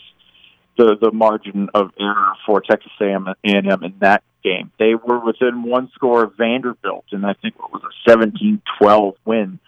[0.77, 4.71] the the margin of error for Texas A&M in that game.
[4.79, 9.59] They were within one score of Vanderbilt, and I think it was a 17-12 win.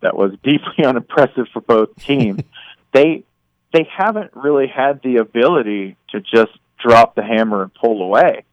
[0.00, 2.42] That was deeply unimpressive for both teams.
[2.92, 3.24] they
[3.72, 8.44] they haven't really had the ability to just drop the hammer and pull away.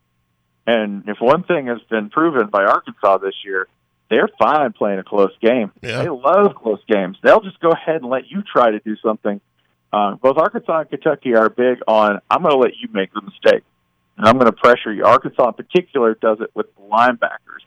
[0.65, 3.67] And if one thing has been proven by Arkansas this year,
[4.09, 5.71] they're fine playing a close game.
[5.81, 6.03] Yeah.
[6.03, 7.17] They love close games.
[7.23, 9.41] They'll just go ahead and let you try to do something.
[9.91, 13.21] Uh, both Arkansas and Kentucky are big on I'm going to let you make the
[13.21, 13.63] mistake
[14.17, 15.05] and I'm going to pressure you.
[15.05, 17.63] Arkansas, in particular, does it with the linebackers,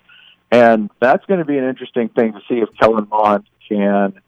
[0.51, 4.21] and that's going to be an interesting thing to see if Kellen Mond can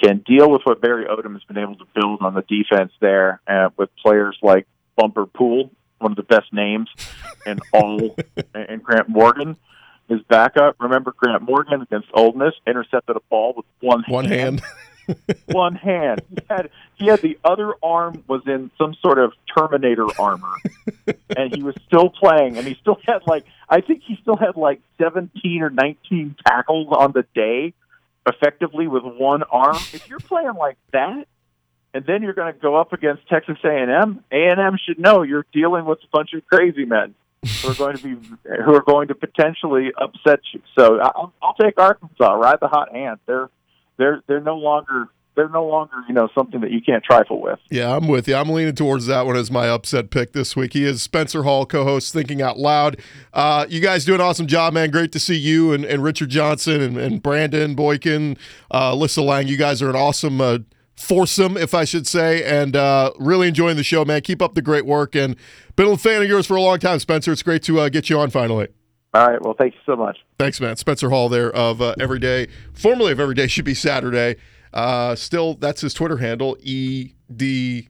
[0.00, 3.40] can deal with what Barry Odom has been able to build on the defense there,
[3.46, 6.88] uh, with players like Bumper Pool, one of the best names
[7.44, 8.16] in all,
[8.54, 9.56] and Grant Morgan.
[10.08, 14.60] His backup, remember Grant Morgan against Ole Miss, intercepted a ball with one one hand.
[14.60, 14.72] hand.
[15.46, 16.22] one hand.
[16.30, 20.54] He had he had the other arm was in some sort of Terminator armor,
[21.36, 22.56] and he was still playing.
[22.56, 26.88] And he still had like I think he still had like seventeen or nineteen tackles
[26.90, 27.72] on the day,
[28.26, 29.76] effectively with one arm.
[29.76, 31.26] If you're playing like that,
[31.94, 35.84] and then you're going to go up against Texas A&M, A&M should know you're dealing
[35.84, 37.14] with a bunch of crazy men.
[37.62, 38.28] who are going to be
[38.64, 40.60] who are going to potentially upset you.
[40.76, 42.32] So I'll, I'll take Arkansas.
[42.32, 43.20] Ride the hot hand.
[43.26, 43.48] They're
[43.98, 47.58] they're they're no longer they're no longer you know something that you can't trifle with.
[47.70, 48.34] Yeah, I'm with you.
[48.34, 50.72] I'm leaning towards that one as my upset pick this week.
[50.72, 53.00] He is Spencer Hall, co-host Thinking Out Loud.
[53.32, 54.90] Uh, you guys do an awesome job, man.
[54.90, 58.36] Great to see you and, and Richard Johnson and, and Brandon Boykin,
[58.70, 59.46] uh, Lang.
[59.46, 60.40] You guys are an awesome.
[60.40, 60.58] Uh,
[60.96, 64.22] foursome, if I should say, and uh, really enjoying the show, man.
[64.22, 65.36] Keep up the great work, and
[65.76, 67.32] been a fan of yours for a long time, Spencer.
[67.32, 68.68] It's great to uh, get you on finally.
[69.12, 69.42] All right.
[69.42, 70.18] Well, thank you so much.
[70.38, 70.76] Thanks, man.
[70.76, 74.36] Spencer Hall there of uh, Everyday, formerly of Everyday should be Saturday.
[74.72, 77.82] Uh, still, that's his Twitter handle, EDSBS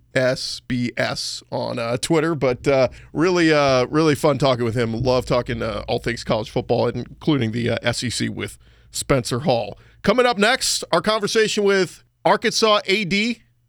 [1.50, 2.34] on uh, Twitter.
[2.34, 4.92] But uh, really, uh, really fun talking with him.
[4.92, 8.58] Love talking uh, all things college football, including the uh, SEC with
[8.90, 9.78] Spencer Hall.
[10.02, 13.14] Coming up next, our conversation with Arkansas AD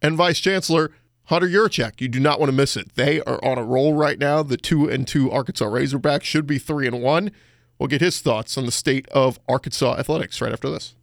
[0.02, 0.92] and Vice Chancellor
[1.24, 2.00] Hunter Yurachek.
[2.00, 2.94] You do not want to miss it.
[2.94, 4.42] They are on a roll right now.
[4.42, 7.32] The two and two Arkansas Razorbacks should be three and one.
[7.78, 10.94] We'll get his thoughts on the state of Arkansas athletics right after this.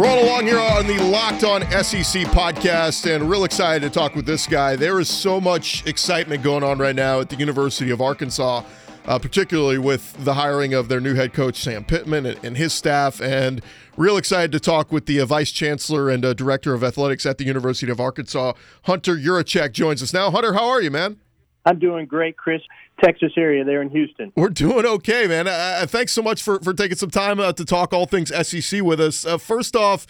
[0.00, 4.14] We're all along here on the Locked On SEC podcast, and real excited to talk
[4.14, 4.74] with this guy.
[4.74, 8.62] There is so much excitement going on right now at the University of Arkansas,
[9.04, 12.72] uh, particularly with the hiring of their new head coach, Sam Pittman, and, and his
[12.72, 13.20] staff.
[13.20, 13.60] And
[13.98, 17.36] real excited to talk with the uh, vice chancellor and uh, director of athletics at
[17.36, 20.30] the University of Arkansas, Hunter Yurachek, joins us now.
[20.30, 21.18] Hunter, how are you, man?
[21.66, 22.62] I'm doing great, Chris.
[23.02, 24.32] Texas area there in Houston.
[24.36, 25.48] We're doing okay, man.
[25.48, 28.30] Uh, uh, thanks so much for, for taking some time uh, to talk all things
[28.46, 29.24] SEC with us.
[29.24, 30.06] Uh, first off,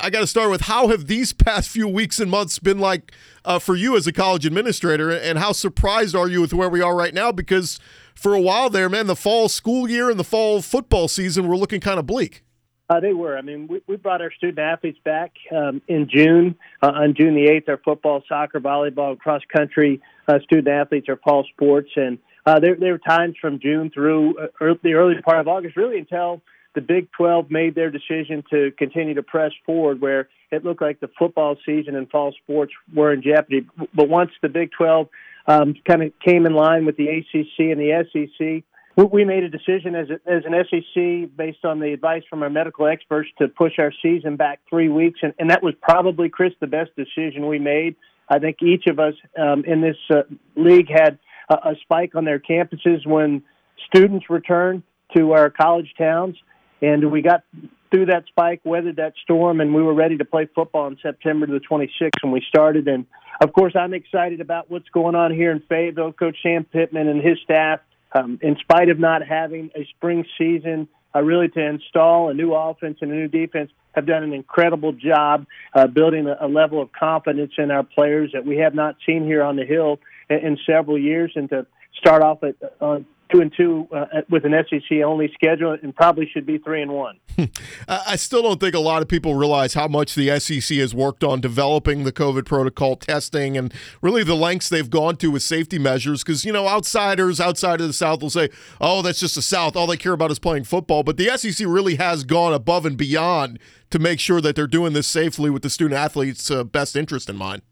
[0.00, 3.12] I got to start with how have these past few weeks and months been like
[3.44, 6.80] uh, for you as a college administrator, and how surprised are you with where we
[6.80, 7.32] are right now?
[7.32, 7.80] Because
[8.14, 11.56] for a while there, man, the fall school year and the fall football season were
[11.56, 12.44] looking kind of bleak.
[12.88, 13.38] Uh, they were.
[13.38, 16.56] I mean, we, we brought our student athletes back um, in June.
[16.82, 21.16] Uh, on June the 8th, our football, soccer, volleyball, cross country uh, student athletes are
[21.16, 21.90] fall sports.
[21.96, 25.76] And uh, there, there were times from June through uh, the early part of August,
[25.76, 26.42] really until
[26.74, 31.00] the Big 12 made their decision to continue to press forward, where it looked like
[31.00, 33.66] the football season and fall sports were in jeopardy.
[33.94, 35.08] But once the Big 12
[35.46, 38.64] um, kind of came in line with the ACC and the SEC,
[39.10, 42.50] we made a decision as, a, as an SEC based on the advice from our
[42.50, 46.52] medical experts to push our season back three weeks, and, and that was probably, Chris,
[46.60, 47.96] the best decision we made.
[48.32, 50.22] I think each of us um, in this uh,
[50.56, 51.18] league had
[51.50, 53.42] a, a spike on their campuses when
[53.86, 54.82] students returned
[55.14, 56.36] to our college towns,
[56.80, 57.44] and we got
[57.90, 61.46] through that spike, weathered that storm, and we were ready to play football on September
[61.46, 62.88] the 26th when we started.
[62.88, 63.04] And
[63.42, 66.14] of course, I'm excited about what's going on here in Fayetteville.
[66.14, 67.80] Coach Sam Pittman and his staff
[68.14, 72.54] um, in spite of not having a spring season, uh, really to install a new
[72.54, 76.80] offense and a new defense, have done an incredible job uh, building a, a, level
[76.80, 80.38] of confidence in our players that we have not seen here on the Hill in,
[80.38, 81.66] in several years, and to
[81.98, 83.00] start off at, uh,
[83.32, 86.92] two and two uh, with an SEC only schedule, and probably should be three and
[86.92, 87.18] one.
[87.88, 91.24] I still don't think a lot of people realize how much the SEC has worked
[91.24, 95.78] on developing the COVID protocol, testing, and really the lengths they've gone to with safety
[95.78, 96.22] measures.
[96.22, 99.76] Because you know, outsiders outside of the South will say, "Oh, that's just the South.
[99.76, 102.96] All they care about is playing football." But the SEC really has gone above and
[102.96, 103.58] beyond
[103.90, 107.28] to make sure that they're doing this safely with the student athletes' uh, best interest
[107.28, 107.62] in mind.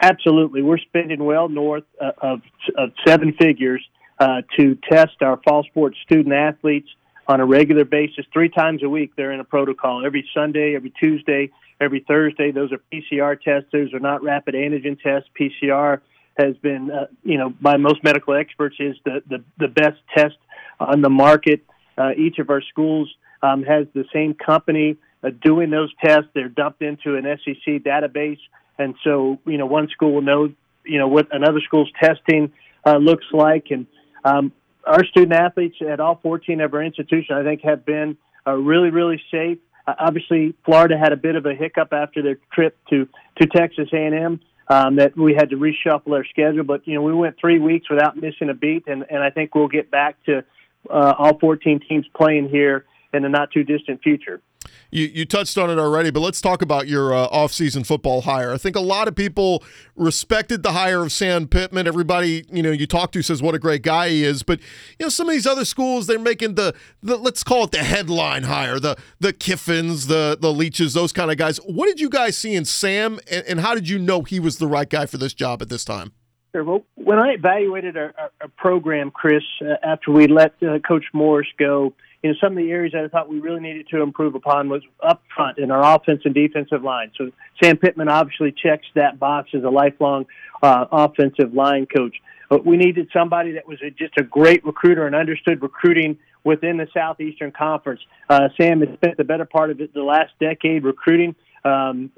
[0.00, 2.40] Absolutely, we're spending well north uh, of,
[2.76, 3.84] of seven figures
[4.20, 6.88] uh, to test our fall sports student athletes
[7.26, 9.12] on a regular basis, three times a week.
[9.16, 11.50] They're in a protocol every Sunday, every Tuesday,
[11.80, 12.50] every Thursday.
[12.50, 13.68] Those are PCR tests.
[13.70, 15.28] Those are not rapid antigen tests.
[15.38, 16.00] PCR
[16.38, 20.36] has been, uh, you know, by most medical experts, is the the, the best test
[20.80, 21.64] on the market.
[21.96, 26.28] Uh, each of our schools um, has the same company uh, doing those tests.
[26.34, 28.38] They're dumped into an SEC database,
[28.78, 30.52] and so you know one school will know,
[30.84, 32.52] you know, what another school's testing
[32.86, 33.86] uh, looks like, and
[34.24, 34.52] um,
[34.84, 38.90] our student athletes at all 14 of our institutions, I think, have been uh, really,
[38.90, 39.58] really safe.
[39.86, 43.08] Uh, obviously, Florida had a bit of a hiccup after their trip to
[43.40, 44.40] to Texas A&M.
[44.70, 47.88] Um, that we had to reshuffle our schedule, but you know we went three weeks
[47.88, 50.44] without missing a beat, and, and I think we'll get back to
[50.90, 54.42] uh, all 14 teams playing here in the not too distant future.
[54.90, 58.52] You, you touched on it already, but let's talk about your uh, offseason football hire.
[58.52, 59.62] I think a lot of people
[59.96, 61.86] respected the hire of Sam Pittman.
[61.86, 64.42] Everybody, you know, you talk to says what a great guy he is.
[64.42, 64.60] But
[64.98, 67.78] you know, some of these other schools, they're making the, the let's call it the
[67.78, 71.58] headline hire, the the Kiffins, the the Leaches, those kind of guys.
[71.58, 74.58] What did you guys see in Sam, and, and how did you know he was
[74.58, 76.12] the right guy for this job at this time?
[76.52, 76.64] Sure.
[76.64, 81.48] Well, when I evaluated our, our program, Chris, uh, after we let uh, Coach Morris
[81.58, 84.34] go, you know, some of the areas that I thought we really needed to improve
[84.34, 87.12] upon was up front in our offense and defensive line.
[87.16, 87.30] So
[87.62, 90.26] Sam Pittman obviously checks that box as a lifelong
[90.62, 92.16] uh, offensive line coach.
[92.50, 96.78] But we needed somebody that was a, just a great recruiter and understood recruiting within
[96.78, 98.00] the Southeastern Conference.
[98.28, 101.34] Uh, Sam has spent the better part of the last decade recruiting.
[101.64, 102.10] Um,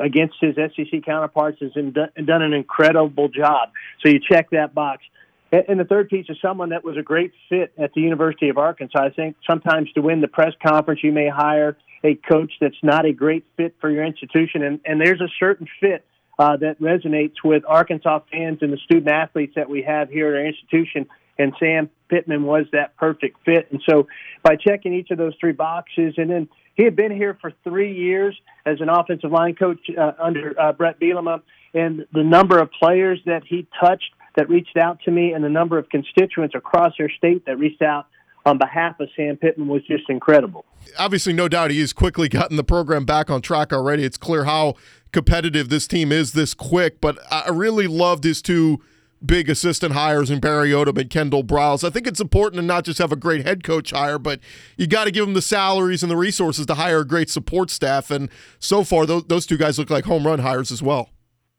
[0.00, 3.70] against his SEC counterparts has done an incredible job.
[4.02, 5.02] So you check that box.
[5.52, 8.58] And the third piece is someone that was a great fit at the University of
[8.58, 8.98] Arkansas.
[8.98, 13.06] I think sometimes to win the press conference, you may hire a coach that's not
[13.06, 16.04] a great fit for your institution, and, and there's a certain fit
[16.38, 20.40] uh, that resonates with Arkansas fans and the student athletes that we have here at
[20.40, 21.06] our institution.
[21.38, 23.68] And Sam Pittman was that perfect fit.
[23.70, 24.06] And so
[24.42, 27.94] by checking each of those three boxes, and then he had been here for three
[27.94, 32.70] years as an offensive line coach uh, under uh, Bret Bielema, and the number of
[32.70, 36.94] players that he touched that reached out to me, and the number of constituents across
[37.00, 38.06] our state that reached out
[38.46, 40.64] on behalf of Sam Pittman was just incredible.
[40.98, 44.04] Obviously, no doubt he has quickly gotten the program back on track already.
[44.04, 44.74] It's clear how
[45.12, 48.82] competitive this team is this quick, but I really loved his two
[49.24, 51.82] big assistant hires in Barry Odom and Kendall Briles.
[51.82, 54.40] I think it's important to not just have a great head coach hire, but
[54.76, 57.70] you got to give them the salaries and the resources to hire a great support
[57.70, 58.10] staff.
[58.10, 61.08] And so far, those two guys look like home run hires as well.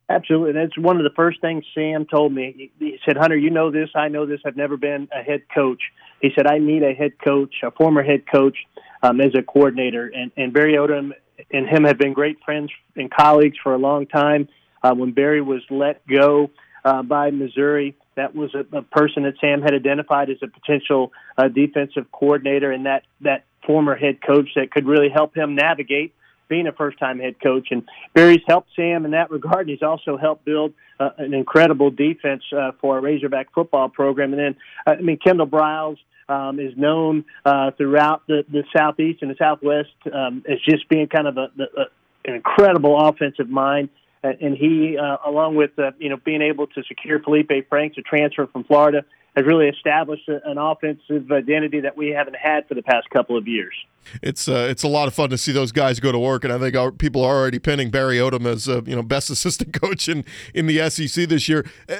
[0.10, 0.50] Absolutely.
[0.52, 2.72] And That's one of the first things Sam told me.
[2.80, 3.90] He said, Hunter, you know this.
[3.96, 4.40] I know this.
[4.46, 5.82] I've never been a head coach.
[6.22, 8.58] He said, I need a head coach, a former head coach,
[9.02, 10.12] um, as a coordinator.
[10.14, 11.12] And, and Barry Odom
[11.52, 14.48] and him have been great friends and colleagues for a long time.
[14.84, 16.52] Uh, when Barry was let go,
[16.86, 17.98] uh, by Missouri.
[18.16, 22.72] That was a, a person that Sam had identified as a potential uh, defensive coordinator,
[22.72, 26.14] and that that former head coach that could really help him navigate
[26.48, 27.68] being a first-time head coach.
[27.72, 29.62] And Barry's helped Sam in that regard.
[29.62, 34.34] And he's also helped build uh, an incredible defense uh, for a Razorback football program.
[34.34, 34.56] And then,
[34.88, 35.98] uh, I mean, Kendall Briles.
[36.28, 41.06] Um, is known uh, throughout the, the southeast and the southwest um, as just being
[41.08, 41.86] kind of a, a,
[42.26, 43.90] an incredible offensive mind.
[44.24, 48.02] And he, uh, along with uh, you know being able to secure Felipe Franks, a
[48.02, 52.82] transfer from Florida, has really established an offensive identity that we haven't had for the
[52.82, 53.74] past couple of years.
[54.22, 56.54] It's uh, it's a lot of fun to see those guys go to work, and
[56.54, 59.74] I think our, people are already pinning Barry Odom as uh, you know best assistant
[59.80, 61.66] coach in in the SEC this year.
[61.90, 61.98] Uh,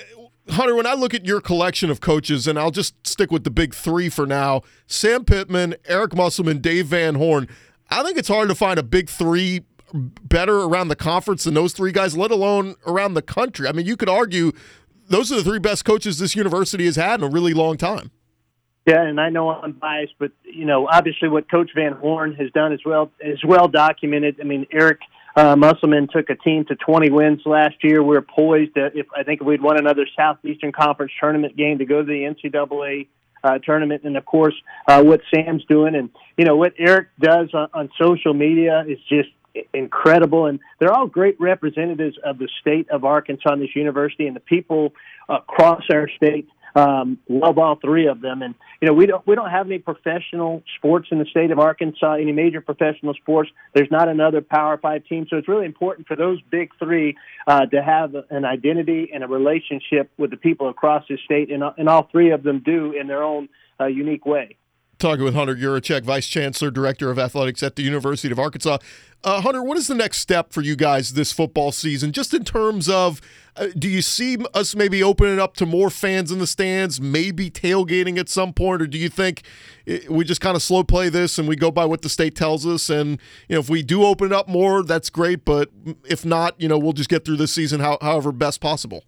[0.50, 3.52] Hunter, when I look at your collection of coaches, and I'll just stick with the
[3.52, 7.48] big three for now: Sam Pittman, Eric Musselman, Dave Van Horn.
[7.90, 9.62] I think it's hard to find a big three
[9.94, 13.68] better around the conference than those three guys, let alone around the country.
[13.68, 14.52] I mean, you could argue
[15.08, 18.12] those are the three best coaches this university has had in a really long time.
[18.86, 22.52] Yeah, and I know I'm biased, but you know, obviously, what Coach Van Horn has
[22.52, 24.40] done is well is well documented.
[24.40, 25.00] I mean, Eric
[25.36, 28.04] uh, Musselman took a team to 20 wins last year.
[28.04, 28.76] We're poised.
[28.76, 32.06] To, if I think if we'd won another Southeastern Conference tournament game to go to
[32.06, 33.08] the NCAA
[33.44, 34.56] uh, tournament, and of course,
[34.88, 39.00] uh, what Sam's doing, and you know what Eric does on, on social media is
[39.10, 39.30] just
[39.74, 44.36] incredible, and they're all great representatives of the state of Arkansas and this university, and
[44.36, 44.94] the people
[45.30, 48.42] across our state um, love all three of them.
[48.42, 51.60] And you know, we don't we don't have any professional sports in the state of
[51.60, 53.50] Arkansas, any major professional sports.
[53.74, 57.16] There's not another Power Five team, so it's really important for those big three
[57.48, 61.64] uh, to have an identity and a relationship with the people across the state, and,
[61.78, 63.48] and all three of them do in their own
[63.80, 64.58] uh, unique way
[65.06, 68.80] talking with Hunter Yurachek, Vice Chancellor, Director of Athletics at the University of Arkansas.
[69.24, 72.44] Uh, Hunter, what is the next step for you guys this football season, just in
[72.44, 73.22] terms of
[73.56, 77.52] uh, do you see us maybe opening up to more fans in the stands, maybe
[77.52, 79.44] tailgating at some point, or do you think
[80.10, 82.66] we just kind of slow play this and we go by what the state tells
[82.66, 82.90] us?
[82.90, 85.70] And you know, if we do open it up more, that's great, but
[86.06, 89.04] if not, you know, we'll just get through this season how, however best possible.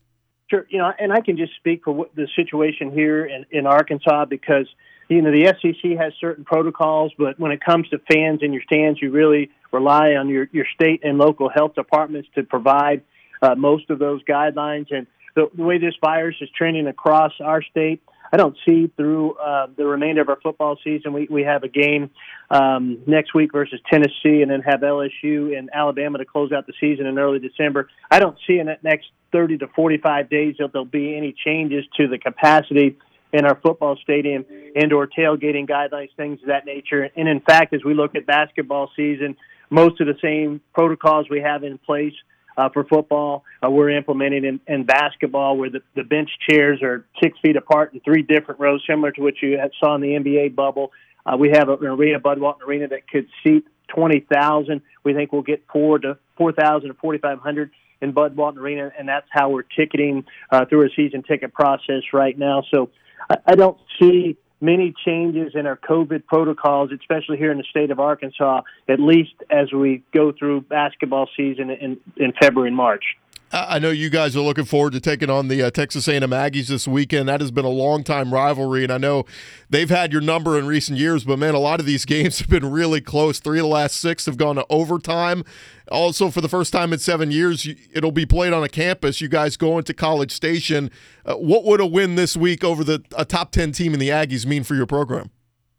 [0.52, 3.66] Sure, you know, and I can just speak for what the situation here in, in
[3.66, 4.68] Arkansas because–
[5.10, 8.62] you know the SEC has certain protocols, but when it comes to fans in your
[8.64, 13.04] stands, you really rely on your your state and local health departments to provide
[13.42, 14.88] uh, most of those guidelines.
[14.92, 19.36] And the, the way this virus is trending across our state, I don't see through
[19.36, 21.14] uh, the remainder of our football season.
[21.14, 22.10] We we have a game
[22.50, 26.74] um, next week versus Tennessee, and then have LSU and Alabama to close out the
[26.80, 27.90] season in early December.
[28.12, 31.86] I don't see in that next 30 to 45 days that there'll be any changes
[31.98, 32.98] to the capacity
[33.34, 37.10] in our football stadium, indoor tailgating guidelines, things of that nature.
[37.16, 39.36] And in fact, as we look at basketball season,
[39.70, 42.14] most of the same protocols we have in place
[42.58, 47.06] uh, for football uh, we're implementing in, in basketball, where the, the bench chairs are
[47.22, 50.56] six feet apart in three different rows, similar to what you saw in the NBA
[50.56, 50.92] bubble.
[51.26, 54.82] Uh, we have an arena, Bud Walton Arena, that could seat 20,000.
[55.04, 57.72] We think we'll get four to 4,000 to 4,500
[58.02, 62.04] in Bud Walton Arena, and that's how we're ticketing uh, through a season ticket process
[62.14, 62.64] right now.
[62.74, 62.90] So
[63.30, 67.92] I, I don't see many changes in our COVID protocols, especially here in the state
[67.92, 73.04] of Arkansas, at least as we go through basketball season in, in February and March.
[73.52, 76.68] I know you guys are looking forward to taking on the uh, Texas A&M Aggies
[76.68, 77.30] this weekend.
[77.30, 79.24] That has been a long time rivalry, and I know
[79.70, 81.24] they've had your number in recent years.
[81.24, 83.40] But man, a lot of these games have been really close.
[83.40, 85.46] Three of the last six have gone to overtime.
[85.90, 89.22] Also, for the first time in seven years, it'll be played on a campus.
[89.22, 90.92] You guys go into College Station.
[91.26, 94.10] Uh, what would a win this week over the a top ten team in the
[94.10, 95.30] Aggies mean for your program?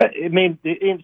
[0.00, 0.58] I mean,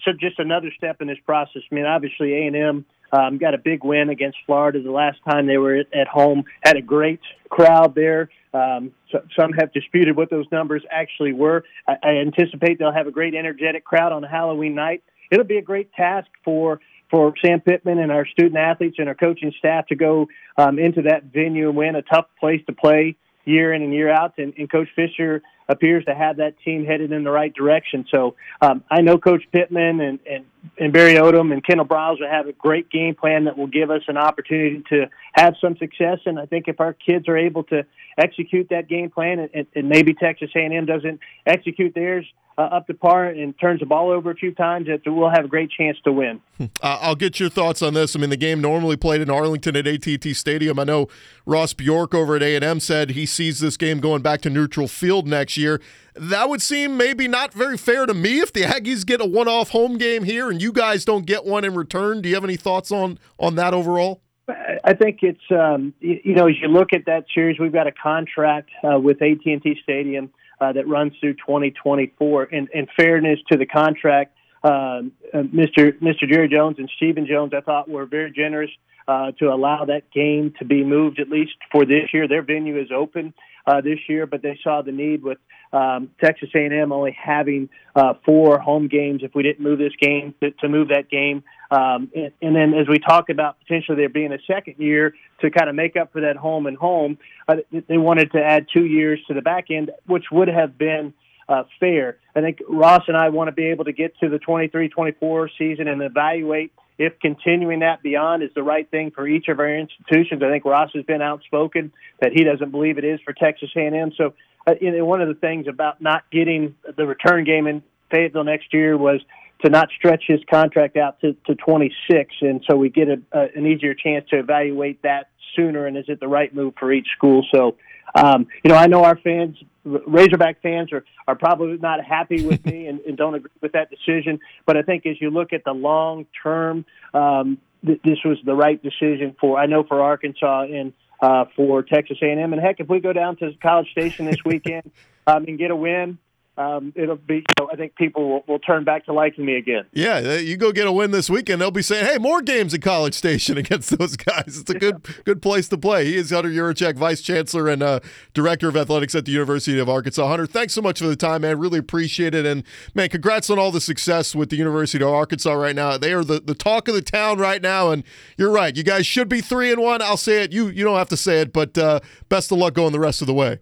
[0.05, 1.63] so just another step in this process.
[1.71, 5.19] I mean, obviously A and M um, got a big win against Florida the last
[5.29, 6.45] time they were at home.
[6.63, 8.31] Had a great crowd there.
[8.53, 11.65] Um, so, some have disputed what those numbers actually were.
[11.87, 15.03] I, I anticipate they'll have a great, energetic crowd on Halloween night.
[15.31, 19.15] It'll be a great task for for Sam Pittman and our student athletes and our
[19.15, 23.17] coaching staff to go um, into that venue and win a tough place to play
[23.45, 24.35] year in and year out.
[24.39, 28.07] And, and Coach Fisher appears to have that team headed in the right direction.
[28.11, 30.45] So um, I know Coach Pittman and, and,
[30.79, 33.91] and Barry Odom and Kendall Briles will have a great game plan that will give
[33.91, 36.19] us an opportunity to have some success.
[36.27, 37.85] And I think if our kids are able to
[38.19, 42.95] execute that game plan and, and maybe Texas A&M doesn't execute theirs, uh, up to
[42.95, 45.99] par and turns the ball over a few times, that we'll have a great chance
[46.05, 46.41] to win.
[46.61, 46.67] Uh,
[47.01, 48.15] I'll get your thoughts on this.
[48.15, 50.79] I mean, the game normally played in Arlington at AT&T Stadium.
[50.79, 51.09] I know
[51.47, 55.27] Ross Bjork over at A&M said he sees this game going back to neutral field
[55.27, 55.81] next year.
[56.15, 59.71] That would seem maybe not very fair to me if the Aggies get a one-off
[59.71, 62.23] home game here and you guys don't get one in return.
[62.23, 64.21] Do you have any thoughts on on that overall?
[64.49, 67.93] I think it's um, you know as you look at that series, we've got a
[67.93, 72.49] contract uh, with AT&T Stadium uh, that runs through 2024.
[72.53, 75.03] And in fairness to the contract, uh,
[75.35, 75.93] Mr.
[76.01, 76.29] Mr.
[76.31, 78.71] Jerry Jones and Stephen Jones, I thought were very generous
[79.09, 82.29] uh, to allow that game to be moved at least for this year.
[82.29, 83.35] Their venue is open
[83.67, 85.39] uh, this year, but they saw the need with
[85.73, 89.23] um, Texas A&M only having uh, four home games.
[89.25, 92.75] If we didn't move this game, to, to move that game, um, and, and, then
[92.75, 96.13] as we talk about potentially there being a second year to kind of make up
[96.13, 97.57] for that home and home, uh,
[97.89, 101.13] they wanted to add two years to the back end, which would have been
[101.49, 102.19] uh, fair.
[102.37, 105.89] I think Ross and I want to be able to get to the 23-24 season
[105.89, 110.43] and evaluate if continuing that beyond is the right thing for each of our institutions.
[110.43, 114.13] I think Ross has been outspoken that he doesn't believe it is for Texas A&M.
[114.17, 114.35] So,
[114.67, 118.45] uh, you know, one of the things about not getting the return game in Fayetteville
[118.45, 119.21] next year was
[119.65, 123.49] to not stretch his contract out to, to 26, and so we get a, a,
[123.57, 125.87] an easier chance to evaluate that sooner.
[125.87, 127.45] And is it the right move for each school?
[127.55, 127.77] So,
[128.15, 132.65] um, you know, I know our fans, Razorback fans, are are probably not happy with
[132.65, 134.41] me and, and don't agree with that decision.
[134.67, 138.55] But I think as you look at the long term, um, th- this was the
[138.55, 139.59] right decision for.
[139.59, 143.37] I know for Arkansas and uh, for Texas A&M, and heck, if we go down
[143.37, 144.91] to College Station this weekend
[145.27, 146.19] um, and get a win,
[146.57, 147.37] um, it'll be.
[147.37, 149.87] You know, I think people will, will, turn back to liking me again.
[149.93, 152.81] Yeah, you go get a win this weekend, they'll be saying, "Hey, more games at
[152.81, 156.05] College Station against those guys." It's a good good place to play.
[156.05, 158.01] He is Hunter Yurachek, Vice Chancellor and uh,
[158.35, 160.29] Director of Athletics at the University of Arkansas.
[160.29, 161.59] Hunter, thanks so much for the time, man.
[161.59, 162.63] Really appreciate it, and
[162.95, 165.99] man, congrats on all the success with the University of Arkansas right now.
[165.99, 168.05] They are the, the talk of the town right now, and
[168.39, 168.77] you're right.
[168.77, 170.03] You guys should be three and one.
[170.03, 170.53] I'll say it.
[170.53, 171.99] You you don't have to say it, but uh,
[172.29, 173.59] best of luck going the rest of the way.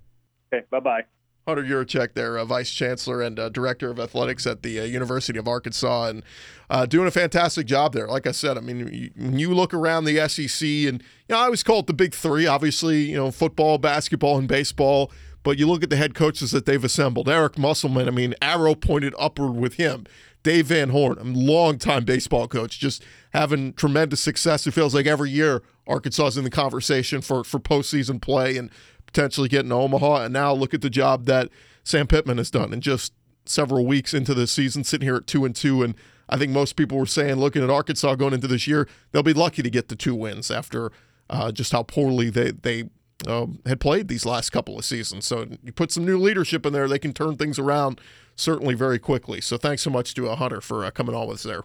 [0.52, 1.04] Okay, bye bye.
[1.46, 5.38] Hunter Yurachek, there, uh, vice chancellor and uh, director of athletics at the uh, University
[5.38, 6.22] of Arkansas, and
[6.70, 8.06] uh, doing a fantastic job there.
[8.06, 11.38] Like I said, I mean, you, when you look around the SEC, and you know,
[11.38, 12.46] I always call it the big three.
[12.46, 15.10] Obviously, you know, football, basketball, and baseball.
[15.44, 17.28] But you look at the head coaches that they've assembled.
[17.28, 20.06] Eric Musselman, I mean, arrow pointed upward with him.
[20.44, 24.66] Dave Van Horn, a longtime baseball coach, just having tremendous success.
[24.66, 28.70] It feels like every year Arkansas is in the conversation for for postseason play and
[29.12, 30.24] potentially getting to Omaha.
[30.24, 31.48] And now look at the job that
[31.84, 33.12] Sam Pittman has done in just
[33.44, 35.82] several weeks into the season, sitting here at two and two.
[35.82, 35.94] And
[36.28, 39.32] I think most people were saying, looking at Arkansas going into this year, they'll be
[39.32, 40.92] lucky to get the two wins after
[41.28, 42.84] uh, just how poorly they they
[43.26, 45.26] um, had played these last couple of seasons.
[45.26, 48.00] So you put some new leadership in there, they can turn things around
[48.34, 49.40] certainly very quickly.
[49.40, 51.62] So thanks so much to uh, Hunter for uh, coming on with us there.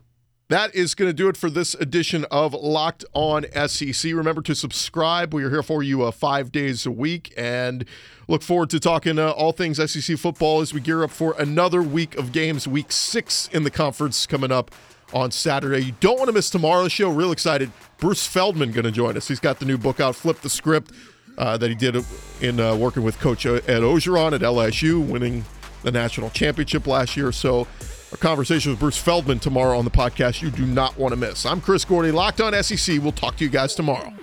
[0.50, 4.14] That is going to do it for this edition of Locked On SEC.
[4.14, 5.34] Remember to subscribe.
[5.34, 7.84] We are here for you uh, five days a week and
[8.30, 11.82] look forward to talking uh, all things SEC football as we gear up for another
[11.82, 14.72] week of games, week six in the conference coming up
[15.12, 15.84] on Saturday.
[15.84, 17.10] You don't want to miss tomorrow's show.
[17.10, 17.70] Real excited.
[17.98, 19.28] Bruce Feldman going to join us.
[19.28, 20.94] He's got the new book out, Flip the Script,
[21.38, 22.06] uh, that he did
[22.40, 25.44] in uh, working with Coach Ed Orgeron at LSU, winning
[25.84, 27.34] the national championship last year.
[27.34, 27.68] So
[28.12, 31.46] a conversation with Bruce Feldman tomorrow on the podcast you do not want to miss.
[31.46, 33.02] I'm Chris Gordy, locked on SEC.
[33.02, 34.14] We'll talk to you guys tomorrow.